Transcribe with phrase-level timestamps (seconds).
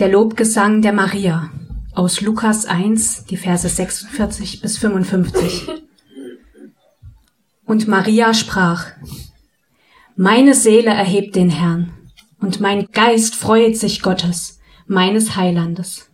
[0.00, 1.50] Der Lobgesang der Maria
[1.92, 5.68] aus Lukas 1, die Verse 46 bis 55.
[7.66, 8.86] Und Maria sprach,
[10.16, 11.92] Meine Seele erhebt den Herrn,
[12.40, 16.10] und mein Geist freut sich Gottes, meines Heilandes.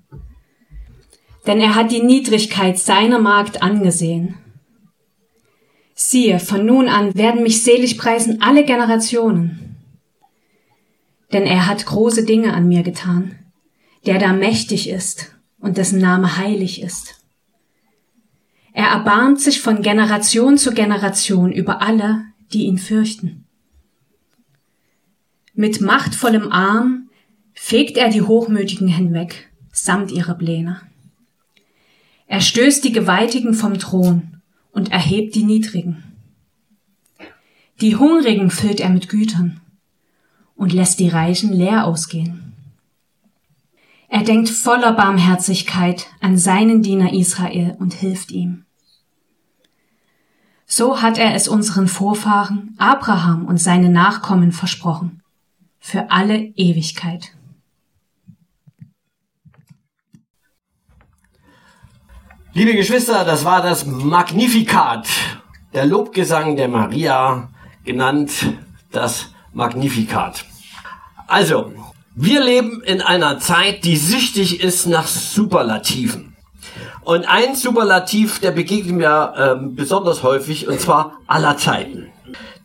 [1.47, 4.35] Denn er hat die Niedrigkeit seiner Magd angesehen.
[5.95, 9.77] Siehe, von nun an werden mich selig preisen alle Generationen.
[11.33, 13.36] Denn er hat große Dinge an mir getan,
[14.07, 17.21] der da mächtig ist und dessen Name heilig ist.
[18.73, 23.47] Er erbarmt sich von Generation zu Generation über alle, die ihn fürchten.
[25.55, 27.09] Mit machtvollem Arm
[27.55, 30.83] fegt er die Hochmütigen hinweg, samt ihrer Pläne.
[32.27, 36.05] Er stößt die Gewaltigen vom Thron und erhebt die Niedrigen.
[37.81, 39.61] Die Hungrigen füllt er mit Gütern
[40.55, 42.56] und lässt die Reichen leer ausgehen.
[44.09, 48.65] Er denkt voller Barmherzigkeit an seinen Diener Israel und hilft ihm.
[50.67, 55.23] So hat er es unseren Vorfahren Abraham und seine Nachkommen versprochen,
[55.79, 57.33] für alle Ewigkeit.
[62.53, 65.07] Liebe Geschwister, das war das Magnificat,
[65.75, 67.51] der Lobgesang der Maria,
[67.85, 68.33] genannt
[68.91, 70.45] das Magnificat.
[71.27, 71.73] Also,
[72.19, 76.35] wir leben in einer Zeit, die süchtig ist nach Superlativen.
[77.03, 82.11] Und ein Superlativ, der begegnet mir ähm, besonders häufig, und zwar aller Zeiten.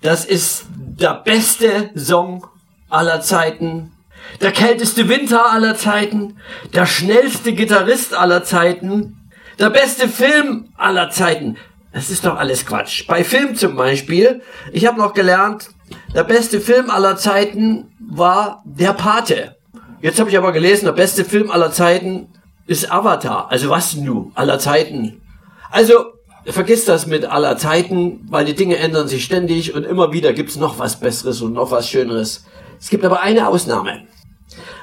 [0.02, 2.48] Das ist der beste Song
[2.90, 3.92] aller Zeiten,
[4.40, 6.38] der kälteste Winter aller Zeiten,
[6.74, 9.30] der schnellste Gitarrist aller Zeiten,
[9.60, 11.58] der beste Film aller Zeiten.
[11.92, 13.06] Das ist doch alles Quatsch.
[13.06, 14.42] Bei Film zum Beispiel,
[14.72, 15.72] ich habe noch gelernt,
[16.16, 19.56] der beste Film aller Zeiten war Der Pate.
[20.02, 22.28] Jetzt habe ich aber gelesen, der beste Film aller Zeiten
[22.68, 23.52] ist Avatar.
[23.52, 24.32] Also was nu?
[24.36, 25.22] Aller Zeiten.
[25.70, 26.06] Also
[26.46, 30.56] vergiss das mit aller Zeiten, weil die Dinge ändern sich ständig und immer wieder gibt's
[30.56, 32.46] noch was Besseres und noch was Schöneres.
[32.80, 34.08] Es gibt aber eine Ausnahme.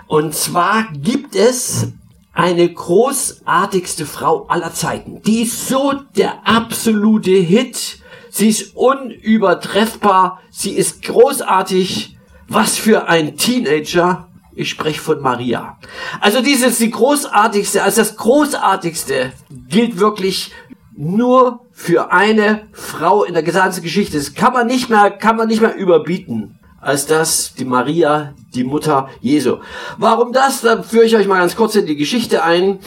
[0.07, 1.89] Und zwar gibt es
[2.33, 5.21] eine großartigste Frau aller Zeiten.
[5.23, 7.98] Die so der absolute Hit.
[8.31, 10.41] Sie ist unübertreffbar.
[10.51, 12.17] Sie ist großartig.
[12.49, 14.29] Was für ein Teenager.
[14.55, 15.79] Ich spreche von Maria.
[16.21, 19.33] Also dies ist die großartigste, also das großartigste
[19.69, 20.51] gilt wirklich
[20.97, 24.17] nur für eine Frau in der gesamten Geschichte.
[24.17, 28.65] Das kann man nicht mehr, kann man nicht mehr überbieten als das die Maria, die
[28.65, 29.59] Mutter Jesu.
[29.97, 30.61] Warum das?
[30.63, 32.81] Da führe ich euch mal ganz kurz in die Geschichte ein.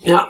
[0.00, 0.28] Ja,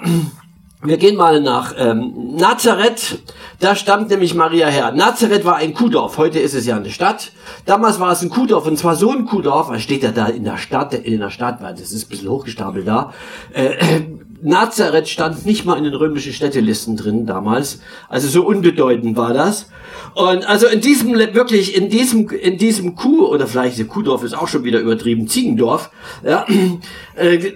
[0.83, 3.19] wir gehen mal nach ähm, Nazareth.
[3.59, 4.93] Da stammt nämlich Maria her.
[4.93, 6.19] Nazareth war ein Kuhdorf.
[6.19, 7.33] Heute ist es ja eine Stadt.
[7.67, 9.71] Damals war es ein Kuhdorf und zwar so ein Kuhdorf.
[9.71, 10.95] Was steht ja da in der Stadt?
[10.95, 13.13] In der Stadt, weil das ist ein bisschen hochgestapelt da.
[13.53, 14.03] Äh,
[14.41, 17.81] Nazareth stand nicht mal in den römischen Städtelisten drin damals.
[18.09, 19.67] Also so unbedeutend war das.
[20.15, 24.35] Und also in diesem, wirklich in diesem, in diesem Kuh, oder vielleicht der Kuhdorf ist
[24.39, 25.91] auch schon wieder übertrieben, Ziegendorf,
[26.25, 26.47] ja,
[27.17, 27.53] äh,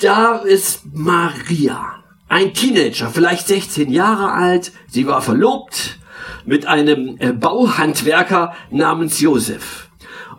[0.00, 1.99] da ist Maria.
[2.30, 4.70] Ein Teenager, vielleicht 16 Jahre alt.
[4.86, 5.98] Sie war verlobt
[6.46, 9.88] mit einem äh, Bauhandwerker namens Josef.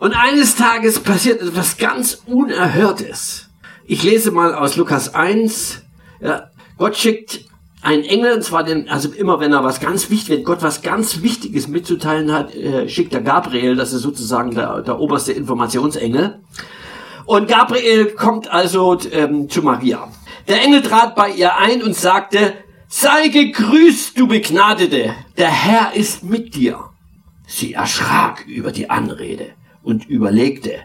[0.00, 3.50] Und eines Tages passiert etwas ganz Unerhörtes.
[3.84, 5.82] Ich lese mal aus Lukas 1.
[6.22, 6.48] Ja,
[6.78, 7.44] Gott schickt
[7.82, 10.80] einen Engel, und zwar den, also immer wenn er was ganz wichtig, wenn Gott was
[10.80, 16.40] ganz Wichtiges mitzuteilen hat, äh, schickt er Gabriel, das ist sozusagen der, der oberste Informationsengel.
[17.26, 20.08] Und Gabriel kommt also ähm, zu Maria.
[20.48, 22.54] Der Engel trat bei ihr ein und sagte,
[22.88, 26.78] sei gegrüßt, du Begnadete, der Herr ist mit dir.
[27.46, 29.52] Sie erschrak über die Anrede
[29.82, 30.80] und überlegte,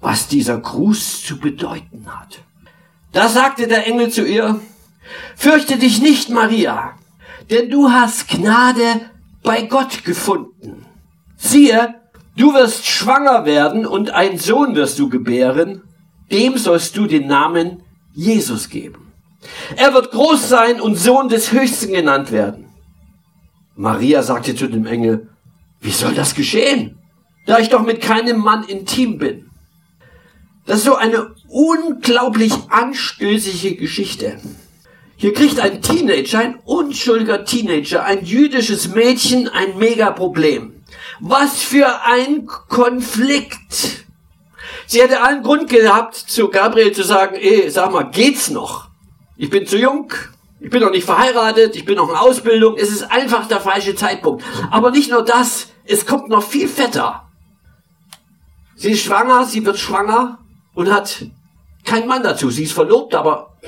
[0.00, 2.40] was dieser Gruß zu bedeuten hat.
[3.12, 4.60] Da sagte der Engel zu ihr,
[5.36, 6.92] Fürchte dich nicht, Maria,
[7.50, 9.10] denn du hast Gnade
[9.42, 10.84] bei Gott gefunden.
[11.36, 11.94] Siehe,
[12.36, 15.82] du wirst schwanger werden und einen Sohn wirst du gebären,
[16.30, 17.82] dem sollst du den Namen
[18.18, 19.12] Jesus geben.
[19.76, 22.66] Er wird groß sein und Sohn des Höchsten genannt werden.
[23.76, 25.28] Maria sagte zu dem Engel,
[25.80, 26.98] wie soll das geschehen?
[27.48, 29.50] da ich doch mit keinem Mann intim bin.
[30.66, 34.38] Das ist so eine unglaublich anstößige Geschichte.
[35.16, 40.74] Hier kriegt ein Teenager, ein unschuldiger Teenager, ein jüdisches Mädchen ein Megaproblem.
[41.20, 44.04] Was für ein Konflikt.
[44.90, 48.88] Sie hätte allen Grund gehabt, zu Gabriel zu sagen, ey, sag mal, geht's noch?
[49.36, 50.10] Ich bin zu jung,
[50.60, 53.94] ich bin noch nicht verheiratet, ich bin noch in Ausbildung, es ist einfach der falsche
[53.94, 54.42] Zeitpunkt.
[54.70, 57.28] Aber nicht nur das, es kommt noch viel fetter.
[58.76, 60.38] Sie ist schwanger, sie wird schwanger
[60.72, 61.26] und hat
[61.84, 62.48] keinen Mann dazu.
[62.48, 63.58] Sie ist verlobt, aber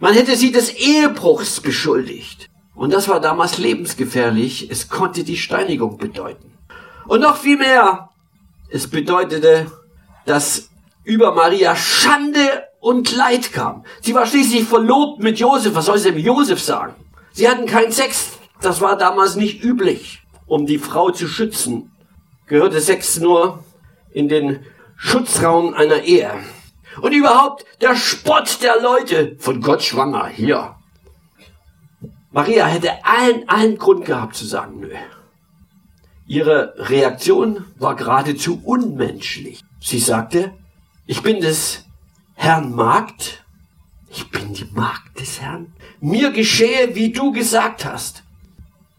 [0.00, 2.50] man hätte sie des Ehebruchs beschuldigt.
[2.74, 4.70] Und das war damals lebensgefährlich.
[4.70, 6.52] Es konnte die Steinigung bedeuten.
[7.06, 8.10] Und noch viel mehr.
[8.68, 9.70] Es bedeutete,
[10.28, 10.70] dass
[11.04, 13.84] über Maria Schande und Leid kam.
[14.02, 15.74] Sie war schließlich verlobt mit Josef.
[15.74, 16.94] Was soll sie dem Josef sagen?
[17.32, 18.32] Sie hatten keinen Sex.
[18.60, 21.92] Das war damals nicht üblich, um die Frau zu schützen.
[22.46, 23.64] Gehörte Sex nur
[24.12, 24.64] in den
[24.96, 26.32] Schutzraum einer Ehe.
[27.00, 30.74] Und überhaupt der Spott der Leute von Gott schwanger hier.
[32.32, 34.90] Maria hätte allen, allen Grund gehabt zu sagen, nö.
[36.26, 39.62] Ihre Reaktion war geradezu unmenschlich.
[39.80, 40.52] Sie sagte,
[41.06, 41.84] ich bin des
[42.34, 43.44] Herrn Magd.
[44.10, 45.72] Ich bin die Magd des Herrn.
[46.00, 48.22] Mir geschehe, wie du gesagt hast.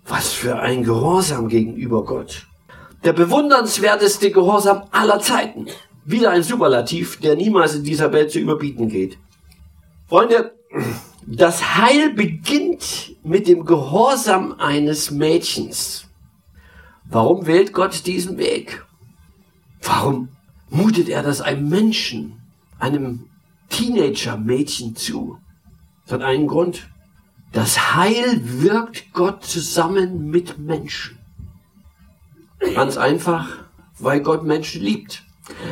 [0.05, 2.47] Was für ein Gehorsam gegenüber Gott.
[3.03, 5.67] Der bewundernswerteste Gehorsam aller Zeiten.
[6.05, 9.17] Wieder ein Superlativ, der niemals in dieser Welt zu überbieten geht.
[10.07, 10.55] Freunde,
[11.25, 16.07] das Heil beginnt mit dem Gehorsam eines Mädchens.
[17.05, 18.85] Warum wählt Gott diesen Weg?
[19.81, 20.29] Warum
[20.69, 22.41] mutet er das einem Menschen,
[22.79, 23.25] einem
[23.69, 25.37] Teenager-Mädchen zu?
[26.05, 26.89] Das hat einen Grund.
[27.51, 31.17] Das Heil wirkt Gott zusammen mit Menschen.
[32.75, 33.47] Ganz einfach,
[33.97, 35.23] weil Gott Menschen liebt.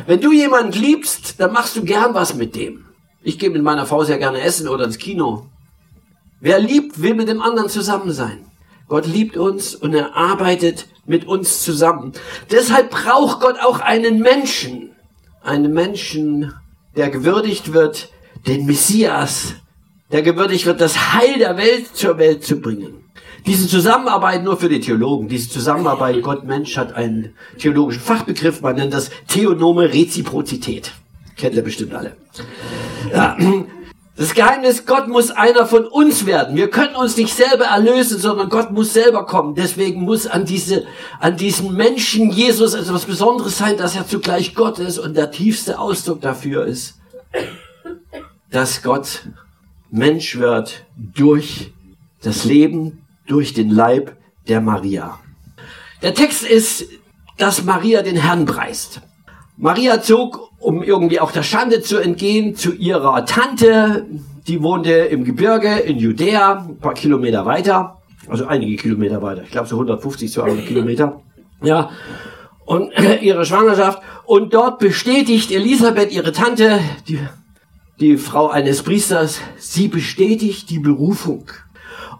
[0.05, 2.85] Wenn du jemand liebst, dann machst du gern was mit dem.
[3.21, 5.49] Ich gehe mit meiner Frau sehr gerne essen oder ins Kino.
[6.39, 8.46] Wer liebt, will mit dem anderen zusammen sein.
[8.87, 12.13] Gott liebt uns und er arbeitet mit uns zusammen.
[12.51, 14.91] Deshalb braucht Gott auch einen Menschen.
[15.41, 16.53] Einen Menschen,
[16.95, 18.09] der gewürdigt wird,
[18.47, 19.55] den Messias,
[20.11, 23.03] der gewürdigt wird, das Heil der Welt zur Welt zu bringen.
[23.45, 28.93] Diese Zusammenarbeit nur für die Theologen, diese Zusammenarbeit Gott-Mensch hat einen theologischen Fachbegriff, man nennt
[28.93, 30.91] das theonome Reziprozität.
[31.37, 32.17] Kennt ihr bestimmt alle.
[33.13, 33.37] Ja.
[34.17, 36.55] Das Geheimnis, Gott muss einer von uns werden.
[36.55, 39.53] Wir können uns nicht selber erlösen, sondern Gott muss selber kommen.
[39.53, 40.87] Deswegen muss an diese,
[41.19, 45.77] an diesen Menschen Jesus etwas Besonderes sein, dass er zugleich Gott ist und der tiefste
[45.77, 46.95] Ausdruck dafür ist,
[48.49, 49.27] dass Gott
[49.91, 51.71] Mensch wird durch
[52.23, 54.17] das Leben, durch den Leib
[54.47, 55.19] der Maria.
[56.01, 56.85] Der Text ist,
[57.37, 59.01] dass Maria den Herrn preist.
[59.57, 64.05] Maria zog, um irgendwie auch der Schande zu entgehen, zu ihrer Tante.
[64.47, 67.97] Die wohnte im Gebirge in Judäa, ein paar Kilometer weiter.
[68.27, 69.43] Also einige Kilometer weiter.
[69.43, 71.21] Ich glaube so 150, 200 Kilometer.
[71.61, 71.91] Ja.
[72.65, 74.01] Und ihre Schwangerschaft.
[74.25, 77.19] Und dort bestätigt Elisabeth, ihre Tante, die,
[77.99, 81.45] die Frau eines Priesters, sie bestätigt die Berufung.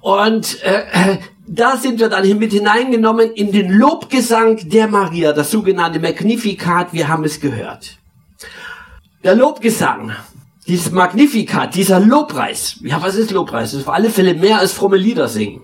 [0.01, 1.17] Und äh,
[1.47, 7.07] da sind wir dann mit hineingenommen in den Lobgesang der Maria, das sogenannte Magnificat, wir
[7.07, 7.97] haben es gehört.
[9.23, 10.13] Der Lobgesang,
[10.67, 12.77] dieses Magnificat, dieser Lobpreis.
[12.81, 13.71] Ja, was ist Lobpreis?
[13.71, 15.61] Das ist auf alle Fälle mehr als fromme Lieder singen.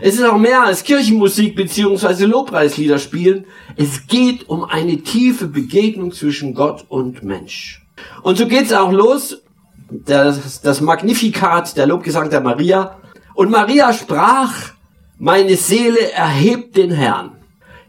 [0.00, 3.44] Es ist auch mehr als Kirchenmusik beziehungsweise Lobpreislieder spielen.
[3.76, 7.86] Es geht um eine tiefe Begegnung zwischen Gott und Mensch.
[8.22, 9.40] Und so geht's auch los.
[9.90, 12.98] Das, das Magnifikat, der Lobgesang der Maria,
[13.34, 14.52] und Maria sprach,
[15.18, 17.32] meine Seele erhebt den Herrn.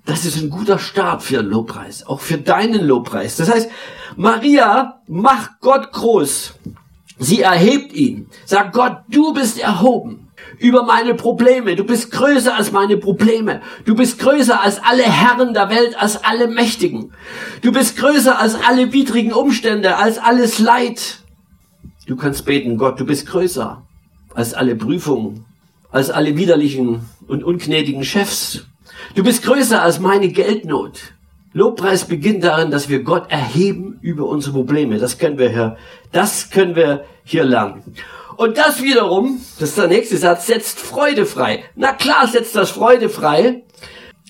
[0.06, 3.38] Das ist ein guter Start für einen Lobpreis, auch für deinen Lobpreis.
[3.38, 3.70] Das heißt,
[4.16, 6.54] Maria macht Gott groß.
[7.18, 8.28] Sie erhebt ihn.
[8.46, 10.26] Sagt Gott, du bist erhoben
[10.60, 11.76] über meine Probleme.
[11.76, 13.62] Du bist größer als meine Probleme.
[13.86, 17.12] Du bist größer als alle Herren der Welt, als alle Mächtigen.
[17.62, 21.20] Du bist größer als alle widrigen Umstände, als alles Leid.
[22.08, 23.82] Du kannst beten, Gott, du bist größer
[24.34, 25.46] als alle Prüfungen,
[25.92, 28.66] als alle widerlichen und ungnädigen Chefs.
[29.16, 31.15] Du bist größer als meine Geldnot.
[31.56, 34.98] Lobpreis beginnt darin, dass wir Gott erheben über unsere Probleme.
[34.98, 35.78] Das können wir hier,
[36.12, 37.82] das können wir hier lernen.
[38.36, 41.64] Und das wiederum, das ist der nächste Satz, setzt Freude frei.
[41.76, 43.64] Na klar setzt das Freude frei,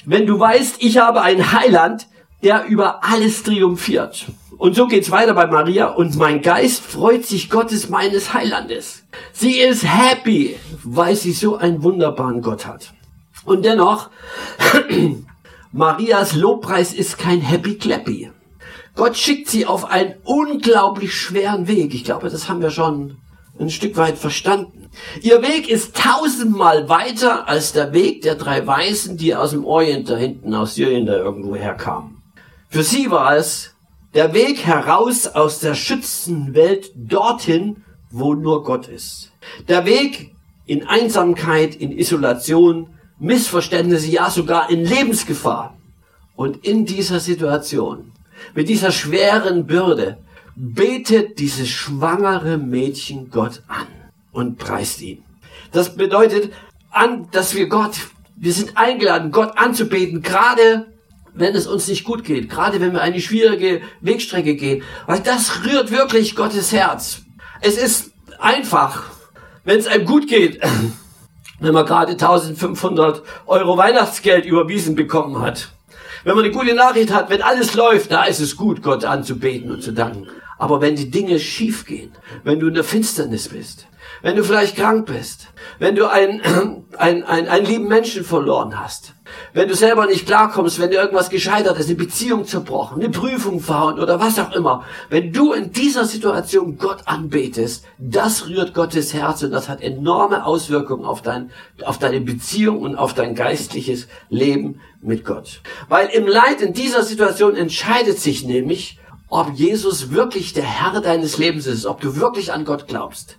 [0.05, 2.05] wenn du weißt, ich habe einen Heiland,
[2.44, 4.27] der über alles triumphiert.
[4.60, 5.88] Und so geht's weiter bei Maria.
[5.88, 9.03] Und mein Geist freut sich Gottes meines Heilandes.
[9.34, 12.94] Sie ist happy, weil sie so einen wunderbaren Gott hat.
[13.46, 14.12] Und dennoch
[15.75, 18.32] Marias Lobpreis ist kein Happy Clappy.
[18.96, 21.94] Gott schickt sie auf einen unglaublich schweren Weg.
[21.94, 23.17] Ich glaube, das haben wir schon
[23.60, 24.89] ein Stück weit verstanden.
[25.22, 30.10] Ihr Weg ist tausendmal weiter als der Weg der drei Weißen, die aus dem Orient
[30.10, 32.22] da hinten, aus Syrien da irgendwo herkamen.
[32.70, 33.75] Für sie war es
[34.13, 39.34] der Weg heraus aus der Schützenwelt dorthin, wo nur Gott ist.
[39.67, 40.34] Der Weg
[40.65, 45.77] in Einsamkeit, in Isolation, Missverständnisse, ja sogar in Lebensgefahr.
[46.36, 48.12] Und in dieser Situation,
[48.53, 50.17] mit dieser schweren Bürde,
[50.55, 53.88] betet dieses schwangere Mädchen Gott an
[54.31, 55.24] und preist ihn.
[55.72, 56.53] Das bedeutet,
[56.91, 57.95] an, dass wir Gott,
[58.36, 60.88] wir sind eingeladen, Gott anzubeten, gerade
[61.34, 65.65] wenn es uns nicht gut geht, gerade wenn wir eine schwierige Wegstrecke gehen, weil das
[65.65, 67.22] rührt wirklich Gottes Herz.
[67.60, 69.12] Es ist einfach,
[69.65, 70.62] wenn es einem gut geht,
[71.60, 75.70] wenn man gerade 1500 Euro Weihnachtsgeld überwiesen bekommen hat.
[76.24, 79.72] Wenn man eine gute Nachricht hat, wenn alles läuft, da ist es gut, Gott anzubeten
[79.72, 80.28] und zu danken.
[80.58, 82.12] Aber wenn die Dinge schief gehen,
[82.44, 83.88] wenn du in der Finsternis bist,
[84.25, 86.41] wenn du vielleicht krank bist, wenn du einen,
[86.98, 89.13] einen, einen, einen lieben Menschen verloren hast,
[89.53, 93.60] wenn du selber nicht klarkommst, wenn dir irgendwas gescheitert ist, eine Beziehung zerbrochen, eine Prüfung
[93.60, 99.13] verhauen oder was auch immer, wenn du in dieser Situation Gott anbetest, das rührt Gottes
[99.13, 101.51] Herz und das hat enorme Auswirkungen auf, dein,
[101.84, 105.62] auf deine Beziehung und auf dein geistliches Leben mit Gott.
[105.88, 108.98] Weil im Leid in dieser Situation entscheidet sich nämlich,
[109.29, 113.38] ob Jesus wirklich der Herr deines Lebens ist, ob du wirklich an Gott glaubst.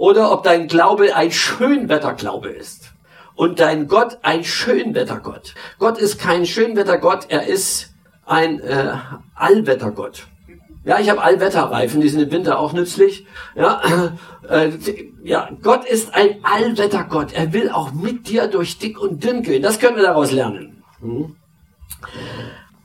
[0.00, 2.92] Oder ob dein Glaube ein Schönwetterglaube ist.
[3.34, 5.54] Und dein Gott ein Schönwettergott.
[5.78, 7.92] Gott ist kein Schönwettergott, er ist
[8.24, 8.94] ein äh,
[9.34, 10.26] Allwettergott.
[10.86, 13.26] Ja, ich habe Allwetterreifen, die sind im Winter auch nützlich.
[13.54, 13.82] Ja,
[14.48, 14.70] äh,
[15.22, 17.34] ja, Gott ist ein Allwettergott.
[17.34, 19.62] Er will auch mit dir durch dick und dünn gehen.
[19.62, 20.82] Das können wir daraus lernen.
[21.02, 21.36] Hm.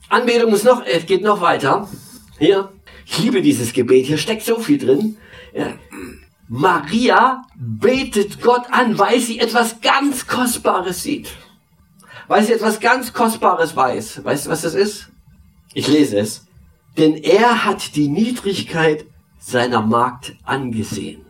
[0.10, 1.88] Anbetung ist noch, es geht noch weiter.
[2.40, 2.74] Hier,
[3.06, 5.16] ich liebe dieses Gebet, hier steckt so viel drin.
[5.54, 5.68] Ja.
[6.48, 11.30] Maria betet Gott an, weil sie etwas ganz Kostbares sieht.
[12.28, 14.24] Weil sie etwas ganz Kostbares weiß.
[14.24, 15.10] Weißt du, was das ist?
[15.74, 16.46] Ich lese es.
[16.98, 19.06] Denn er hat die Niedrigkeit
[19.40, 21.26] seiner Magd angesehen.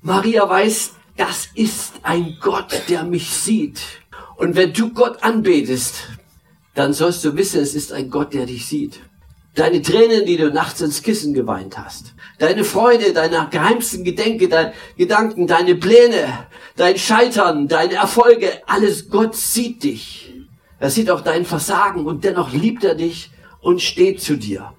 [0.00, 3.80] Maria weiß, das ist ein Gott, der mich sieht.
[4.36, 6.08] Und wenn du Gott anbetest,
[6.74, 9.00] dann sollst du wissen, es ist ein Gott, der dich sieht.
[9.54, 12.14] Deine Tränen, die du nachts ins Kissen geweint hast.
[12.38, 19.36] Deine Freude, deine geheimsten Gedenke, deine Gedanken, deine Pläne, dein Scheitern, deine Erfolge, alles Gott
[19.36, 20.32] sieht dich.
[20.78, 23.30] Er sieht auch dein Versagen und dennoch liebt er dich
[23.60, 24.72] und steht zu dir.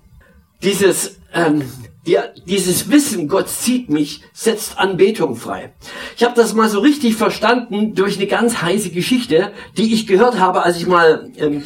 [0.64, 1.62] Dieses, ähm,
[2.08, 5.72] die, dieses Wissen, Gott sieht mich, setzt Anbetung frei.
[6.18, 10.40] Ich habe das mal so richtig verstanden durch eine ganz heiße Geschichte, die ich gehört
[10.40, 11.64] habe, als ich mal ähm,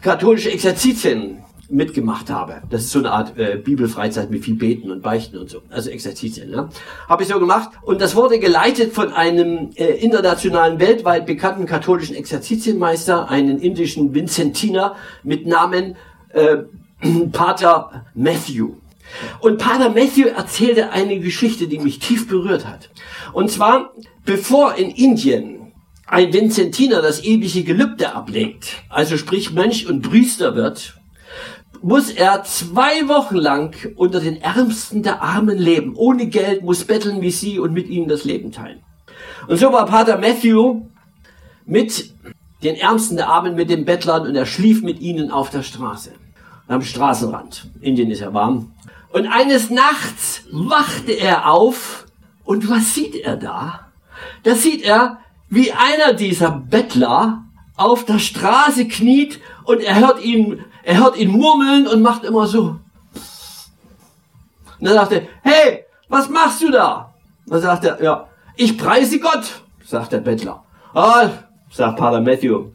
[0.00, 2.62] katholische Exerzitien mitgemacht habe.
[2.70, 5.62] Das ist so eine Art äh, Bibelfreizeit mit viel Beten und Beichten und so.
[5.68, 6.50] Also Exerzitien.
[6.50, 6.68] Ja?
[7.08, 7.70] Habe ich so gemacht.
[7.82, 14.96] Und das wurde geleitet von einem äh, internationalen, weltweit bekannten katholischen Exerzitienmeister, einen indischen Vincentiner
[15.22, 15.96] mit Namen
[16.30, 16.58] äh,
[17.32, 18.70] Pater Matthew.
[19.40, 22.90] Und Pater Matthew erzählte eine Geschichte, die mich tief berührt hat.
[23.32, 23.92] Und zwar,
[24.24, 25.72] bevor in Indien
[26.06, 30.97] ein Vincentiner das ewige Gelübde ablegt, also sprich Mönch und Priester wird,
[31.82, 35.94] muss er zwei Wochen lang unter den Ärmsten der Armen leben.
[35.94, 38.80] Ohne Geld, muss betteln wie sie und mit ihnen das Leben teilen.
[39.46, 40.82] Und so war Pater Matthew
[41.64, 42.12] mit
[42.62, 46.12] den Ärmsten der Armen, mit den Bettlern und er schlief mit ihnen auf der Straße.
[46.66, 47.68] Am Straßenrand.
[47.80, 48.72] Indien ist ja warm.
[49.10, 52.06] Und eines Nachts wachte er auf
[52.44, 53.88] und was sieht er da?
[54.42, 55.18] Da sieht er,
[55.48, 57.44] wie einer dieser Bettler
[57.78, 62.46] auf der Straße kniet und er hört ihn er hört ihn murmeln und macht immer
[62.46, 62.80] so.
[64.78, 67.12] Und dann sagt er, hey, was machst du da?
[67.46, 70.64] Dann sagt er, ja, ich preise Gott, sagt der Bettler.
[70.94, 71.28] Ah,
[71.70, 72.68] sagt Pater Matthew,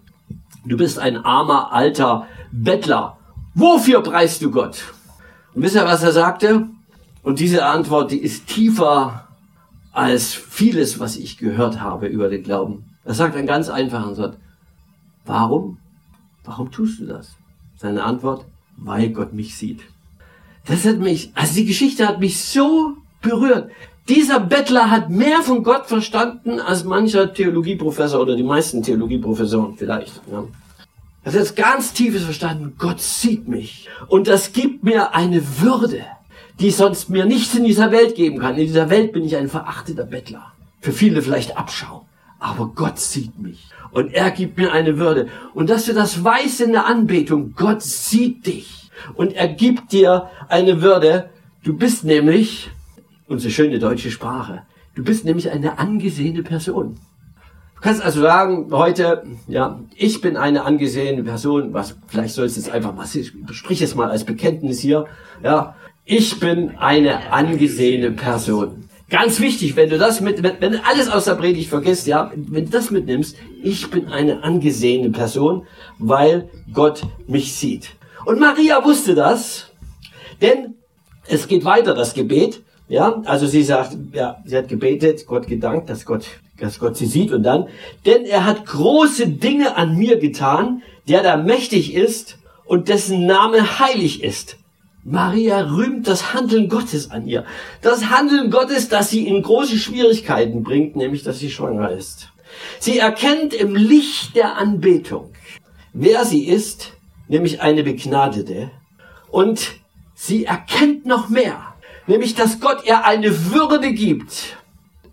[0.63, 3.17] du bist ein armer, alter Bettler.
[3.55, 4.83] Wofür preist du Gott?
[5.55, 6.67] Und wisst ihr, was er sagte?
[7.23, 9.27] Und diese Antwort, die ist tiefer
[9.91, 12.95] als vieles, was ich gehört habe über den Glauben.
[13.05, 14.35] Er sagt einen ganz einfachen Satz.
[15.25, 15.77] Warum?
[16.43, 17.35] Warum tust du das?
[17.77, 18.45] Seine Antwort,
[18.77, 19.81] weil Gott mich sieht.
[20.65, 23.69] Das hat mich, also die Geschichte hat mich so berührt.
[24.09, 30.21] Dieser Bettler hat mehr von Gott verstanden als mancher Theologieprofessor oder die meisten Theologieprofessoren vielleicht.
[30.29, 30.43] Ja.
[31.23, 32.75] Er hat ganz tiefes verstanden.
[32.77, 33.87] Gott sieht mich.
[34.07, 36.03] Und das gibt mir eine Würde,
[36.59, 38.57] die sonst mir nichts in dieser Welt geben kann.
[38.57, 40.51] In dieser Welt bin ich ein verachteter Bettler.
[40.81, 42.05] Für viele vielleicht Abschau.
[42.43, 45.29] Aber Gott sieht mich und er gibt mir eine Würde.
[45.53, 50.29] Und dass du das weißt in der Anbetung, Gott sieht dich und er gibt dir
[50.49, 51.29] eine Würde.
[51.63, 52.69] Du bist nämlich,
[53.27, 56.95] unsere schöne deutsche Sprache, du bist nämlich eine angesehene Person.
[57.75, 62.61] Du kannst also sagen, heute, ja, ich bin eine angesehene Person, was, vielleicht sollst du
[62.61, 63.07] es einfach mal,
[63.51, 65.05] sprich es mal als Bekenntnis hier,
[65.41, 68.82] ja, ich bin eine angesehene Person.
[69.13, 72.65] Ganz wichtig, wenn du das mit, wenn, du alles aus der Predigt vergisst, ja, wenn
[72.65, 75.67] du das mitnimmst, ich bin eine angesehene Person,
[75.99, 77.91] weil Gott mich sieht.
[78.25, 79.69] Und Maria wusste das,
[80.41, 80.73] denn
[81.27, 82.63] es geht weiter, das Gebet.
[82.89, 86.25] Ja, also sie sagt, ja, sie hat gebetet, Gott gedankt, dass Gott,
[86.57, 87.67] dass Gott sie sieht und dann,
[88.07, 93.77] denn er hat große Dinge an mir getan, der da mächtig ist und dessen Name
[93.77, 94.57] heilig ist.
[95.05, 97.45] Maria rühmt das Handeln Gottes an ihr.
[97.81, 102.29] Das Handeln Gottes, das sie in große Schwierigkeiten bringt, nämlich dass sie schwanger ist.
[102.79, 105.33] Sie erkennt im Licht der Anbetung,
[105.91, 106.93] wer sie ist,
[107.27, 108.71] nämlich eine Begnadete.
[109.29, 109.73] Und
[110.15, 111.75] sie erkennt noch mehr,
[112.07, 114.57] nämlich dass Gott ihr eine Würde gibt.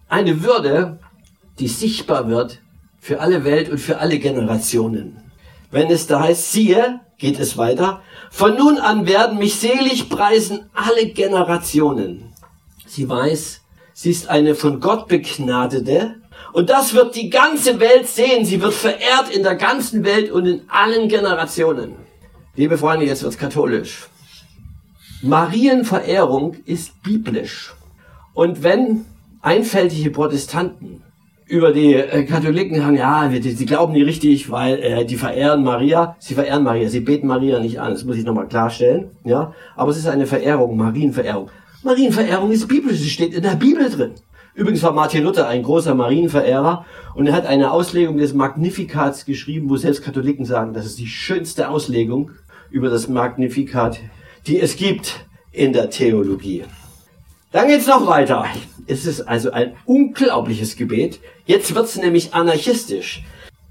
[0.09, 0.99] Eine Würde,
[1.59, 2.61] die sichtbar wird
[3.01, 5.17] für alle Welt und für alle Generationen.
[5.71, 10.71] Wenn es da heißt, siehe, geht es weiter, von nun an werden mich selig preisen
[10.75, 12.33] alle Generationen.
[12.87, 13.61] Sie weiß,
[13.93, 16.17] sie ist eine von Gott begnadete
[16.53, 18.45] und das wird die ganze Welt sehen.
[18.45, 21.95] Sie wird verehrt in der ganzen Welt und in allen Generationen.
[22.57, 24.09] Liebe Freunde, jetzt wird's katholisch.
[25.23, 27.75] Marienverehrung ist biblisch.
[28.33, 29.05] Und wenn
[29.43, 31.03] einfältige Protestanten
[31.51, 35.65] über die äh, Katholiken sagen, ja, die, die glauben nicht richtig, weil äh, die verehren
[35.65, 36.15] Maria.
[36.21, 37.93] Sie verehren Maria, sie beten Maria nicht an.
[37.93, 39.11] Das muss ich nochmal klarstellen.
[39.25, 41.51] Ja, aber es ist eine Verehrung, Marienverehrung.
[41.83, 44.13] Marienverehrung ist biblisch, sie steht in der Bibel drin.
[44.55, 46.85] Übrigens war Martin Luther ein großer Marienverehrer
[47.17, 51.07] und er hat eine Auslegung des Magnifikats geschrieben, wo selbst Katholiken sagen, das ist die
[51.09, 52.31] schönste Auslegung
[52.71, 53.99] über das Magnifikat,
[54.47, 56.65] die es gibt in der Theologie.
[57.53, 58.47] Dann geht's noch weiter.
[58.87, 61.21] Es ist also ein unglaubliches Gebet.
[61.47, 63.25] Jetzt wird's nämlich anarchistisch.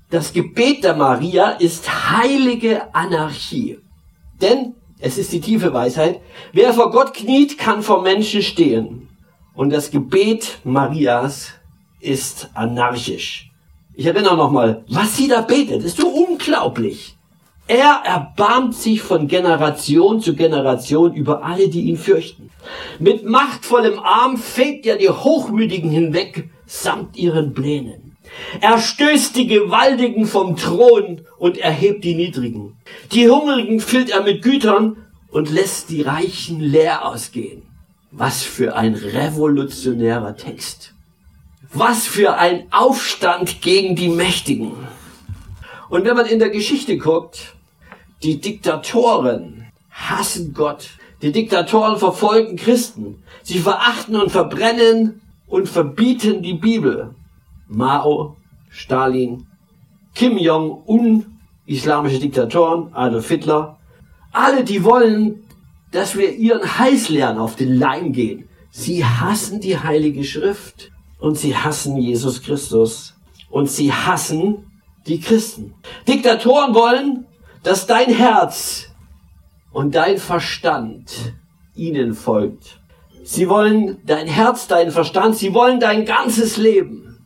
[0.09, 3.79] Das Gebet der Maria ist heilige Anarchie.
[4.41, 6.19] Denn, es ist die tiefe Weisheit,
[6.51, 9.07] wer vor Gott kniet, kann vor Menschen stehen.
[9.53, 11.49] Und das Gebet Marias
[11.99, 13.51] ist anarchisch.
[13.93, 17.18] Ich erinnere nochmal, was sie da betet, ist so unglaublich.
[17.69, 22.49] Er erbarmt sich von Generation zu Generation über alle, die ihn fürchten.
[22.97, 28.17] Mit machtvollem Arm fegt er die Hochmütigen hinweg samt ihren Plänen.
[28.59, 32.75] Er stößt die Gewaltigen vom Thron und erhebt die Niedrigen.
[33.11, 37.61] Die Hungrigen füllt er mit Gütern und lässt die Reichen leer ausgehen.
[38.09, 40.95] Was für ein revolutionärer Text.
[41.71, 44.71] Was für ein Aufstand gegen die Mächtigen.
[45.89, 47.53] Und wenn man in der Geschichte guckt,
[48.23, 50.89] die Diktatoren hassen Gott.
[51.21, 53.23] Die Diktatoren verfolgen Christen.
[53.43, 57.15] Sie verachten und verbrennen und verbieten die Bibel.
[57.67, 58.37] Mao,
[58.69, 59.47] Stalin,
[60.15, 61.25] Kim Jong-un,
[61.65, 63.77] islamische Diktatoren, Adolf Hitler.
[64.31, 65.43] Alle, die wollen,
[65.91, 68.47] dass wir ihren Heißlehren auf den Leim gehen.
[68.71, 73.15] Sie hassen die Heilige Schrift und sie hassen Jesus Christus
[73.49, 74.71] und sie hassen
[75.07, 75.73] die Christen.
[76.07, 77.25] Diktatoren wollen,
[77.63, 78.89] dass dein Herz
[79.71, 81.33] und dein Verstand
[81.75, 82.79] ihnen folgt.
[83.23, 87.19] Sie wollen dein Herz, deinen Verstand, sie wollen dein ganzes Leben.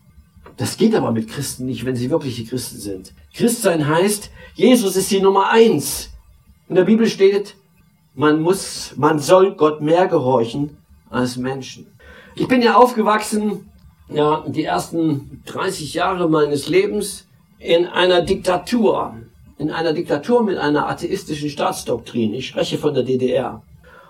[0.58, 3.14] Das geht aber mit Christen nicht, wenn sie wirkliche Christen sind.
[3.34, 6.12] Christsein heißt, Jesus ist die Nummer eins.
[6.70, 7.56] In der Bibel steht,
[8.14, 10.78] man muss, man soll Gott mehr gehorchen
[11.10, 11.88] als Menschen.
[12.36, 13.72] Ich bin ja aufgewachsen,
[14.10, 19.16] ja, die ersten 30 Jahre meines Lebens in einer Diktatur
[19.58, 22.34] in einer Diktatur mit einer atheistischen Staatsdoktrin.
[22.34, 23.62] Ich spreche von der DDR.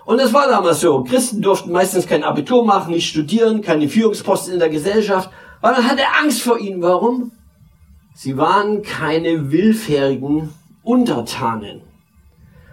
[0.04, 1.02] Und es war damals so.
[1.02, 5.30] Christen durften meistens kein Abitur machen, nicht studieren, keine Führungsposten in der Gesellschaft,
[5.60, 6.82] weil man hatte Angst vor ihnen.
[6.82, 7.32] Warum?
[8.14, 10.50] Sie waren keine willfährigen
[10.82, 11.80] Untertanen.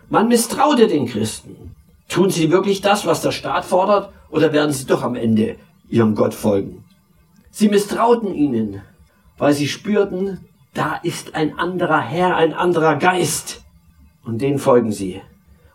[0.10, 1.74] Man misstraute den Christen.
[2.10, 5.56] Tun sie wirklich das, was der Staat fordert, oder werden sie doch am Ende
[5.90, 6.84] ihrem Gott folgen?
[7.50, 8.82] Sie misstrauten ihnen,
[9.38, 10.40] weil sie spürten,
[10.74, 13.64] da ist ein anderer Herr, ein anderer Geist.
[14.24, 15.22] Und den folgen sie.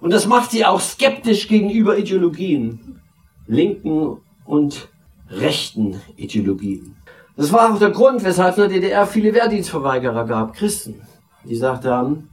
[0.01, 3.01] Und das macht sie auch skeptisch gegenüber Ideologien.
[3.47, 4.89] Linken und
[5.31, 6.97] rechten Ideologien.
[7.37, 11.03] Das war auch der Grund, weshalb in der DDR viele Wehrdienstverweigerer gab, Christen,
[11.45, 12.31] die gesagt haben,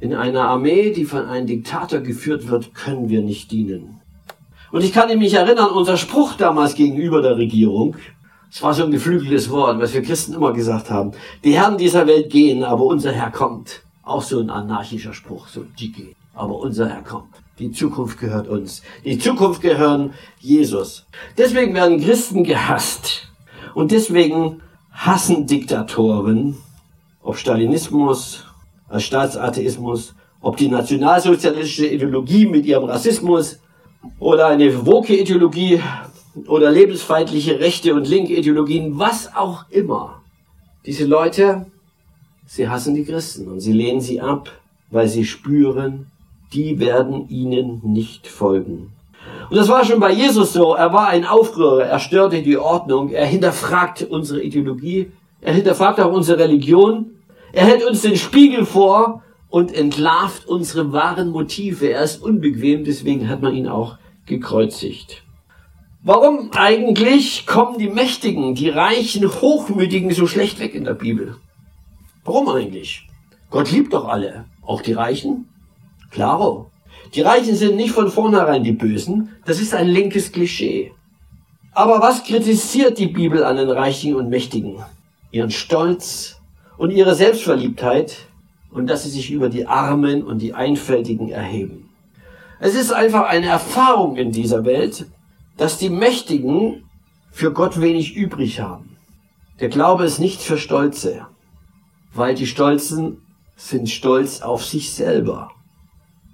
[0.00, 4.00] in einer Armee, die von einem Diktator geführt wird, können wir nicht dienen.
[4.72, 7.96] Und ich kann mich erinnern, unser Spruch damals gegenüber der Regierung,
[8.54, 11.10] Das war so ein geflügeltes Wort, was wir Christen immer gesagt haben.
[11.42, 13.82] Die Herren dieser Welt gehen, aber unser Herr kommt.
[14.04, 17.34] Auch so ein anarchischer Spruch, so die gehen, aber unser Herr kommt.
[17.58, 18.82] Die Zukunft gehört uns.
[19.04, 21.04] Die Zukunft gehören Jesus.
[21.36, 23.26] Deswegen werden Christen gehasst.
[23.74, 24.62] Und deswegen
[24.92, 26.56] hassen Diktatoren,
[27.24, 28.44] ob Stalinismus,
[28.88, 33.58] als Staatsatheismus, ob die nationalsozialistische Ideologie mit ihrem Rassismus
[34.20, 35.80] oder eine woke Ideologie
[36.46, 40.22] oder lebensfeindliche rechte und linke Ideologien, was auch immer.
[40.86, 41.66] Diese Leute,
[42.46, 44.50] sie hassen die Christen und sie lehnen sie ab,
[44.90, 46.10] weil sie spüren,
[46.52, 48.92] die werden ihnen nicht folgen.
[49.50, 50.74] Und das war schon bei Jesus so.
[50.74, 56.12] Er war ein Aufrührer, er störte die Ordnung, er hinterfragt unsere Ideologie, er hinterfragt auch
[56.12, 57.10] unsere Religion,
[57.52, 61.88] er hält uns den Spiegel vor und entlarvt unsere wahren Motive.
[61.88, 65.22] Er ist unbequem, deswegen hat man ihn auch gekreuzigt.
[66.06, 71.36] Warum eigentlich kommen die Mächtigen, die Reichen, Hochmütigen so schlecht weg in der Bibel?
[72.26, 73.08] Warum eigentlich?
[73.48, 75.48] Gott liebt doch alle, auch die Reichen.
[76.10, 76.70] Klaro.
[77.14, 80.92] Die Reichen sind nicht von vornherein die Bösen, das ist ein linkes Klischee.
[81.72, 84.84] Aber was kritisiert die Bibel an den Reichen und Mächtigen?
[85.30, 86.38] Ihren Stolz
[86.76, 88.26] und ihre Selbstverliebtheit
[88.70, 91.88] und dass sie sich über die Armen und die Einfältigen erheben.
[92.60, 95.06] Es ist einfach eine Erfahrung in dieser Welt,
[95.56, 96.88] dass die Mächtigen
[97.30, 98.96] für Gott wenig übrig haben.
[99.60, 101.26] Der Glaube ist nicht für Stolze,
[102.12, 103.18] weil die Stolzen
[103.56, 105.50] sind stolz auf sich selber.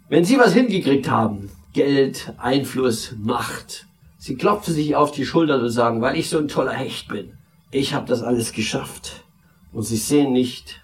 [0.08, 3.86] Wenn sie was hingekriegt haben, Geld, Einfluss, Macht,
[4.18, 7.38] sie klopfen sich auf die Schultern und sagen, weil ich so ein toller Hecht bin,
[7.70, 9.24] ich habe das alles geschafft.
[9.72, 10.80] Und sie sehen nicht,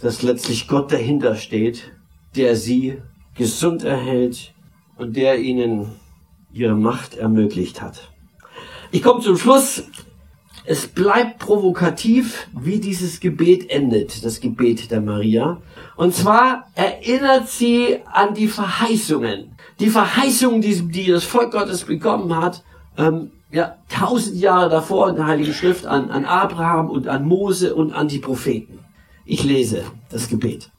[0.00, 1.90] dass letztlich Gott dahinter steht,
[2.36, 3.02] der sie
[3.34, 4.52] gesund erhält
[4.96, 5.90] und der ihnen
[6.52, 8.10] ihre Macht ermöglicht hat.
[8.90, 9.84] Ich komme zum Schluss.
[10.64, 15.62] Es bleibt provokativ, wie dieses Gebet endet, das Gebet der Maria.
[15.96, 19.52] Und zwar erinnert sie an die Verheißungen.
[19.80, 22.64] Die Verheißungen, die, die das Volk Gottes bekommen hat,
[22.98, 27.74] ähm, ja, tausend Jahre davor in der Heiligen Schrift an, an Abraham und an Mose
[27.74, 28.80] und an die Propheten.
[29.24, 30.70] Ich lese das Gebet.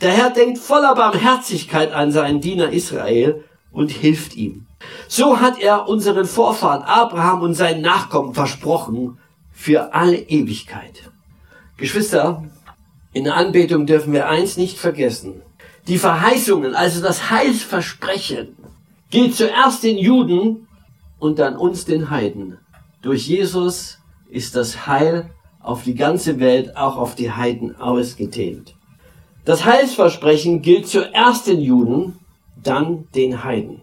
[0.00, 4.66] Der Herr denkt voller Barmherzigkeit an seinen Diener Israel und hilft ihm.
[5.08, 9.18] So hat er unseren Vorfahren Abraham und seinen Nachkommen versprochen
[9.52, 11.10] für alle Ewigkeit.
[11.76, 12.44] Geschwister,
[13.12, 15.42] in der Anbetung dürfen wir eins nicht vergessen.
[15.86, 18.56] Die Verheißungen, also das Heilsversprechen,
[19.10, 20.66] gilt zuerst den Juden
[21.18, 22.58] und dann uns den Heiden.
[23.02, 28.74] Durch Jesus ist das Heil auf die ganze Welt, auch auf die Heiden ausgedehnt.
[29.44, 32.18] Das Heilsversprechen gilt zuerst den Juden,
[32.62, 33.82] dann den Heiden.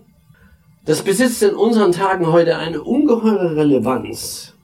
[0.84, 4.56] Das besitzt in unseren Tagen heute eine ungeheure Relevanz.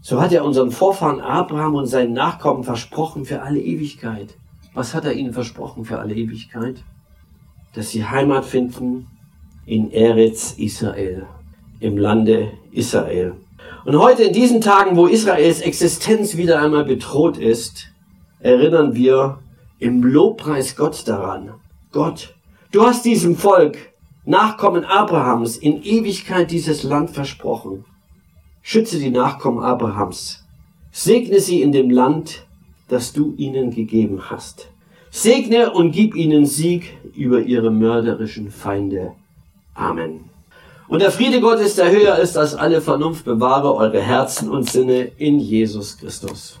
[0.00, 4.34] So hat er unseren Vorfahren Abraham und seinen Nachkommen versprochen für alle Ewigkeit.
[4.74, 6.82] Was hat er ihnen versprochen für alle Ewigkeit?
[7.74, 9.06] Dass sie Heimat finden
[9.64, 11.26] in Eretz Israel,
[11.78, 13.34] im Lande Israel.
[13.84, 17.86] Und heute in diesen Tagen, wo Israels Existenz wieder einmal bedroht ist,
[18.40, 19.38] erinnern wir
[19.78, 21.54] im Lobpreis Gott daran.
[21.92, 22.34] Gott,
[22.72, 23.91] du hast diesem Volk
[24.24, 27.84] Nachkommen Abrahams in Ewigkeit dieses Land versprochen.
[28.62, 30.44] Schütze die Nachkommen Abrahams.
[30.92, 32.46] Segne sie in dem Land,
[32.86, 34.68] das du ihnen gegeben hast.
[35.10, 39.12] Segne und gib ihnen Sieg über ihre mörderischen Feinde.
[39.74, 40.30] Amen.
[40.86, 45.10] Und der Friede Gottes, der höher ist als alle Vernunft, bewahre eure Herzen und Sinne
[45.18, 46.60] in Jesus Christus.